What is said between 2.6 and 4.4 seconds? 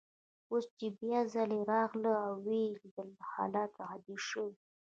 لیدل، حالات عادي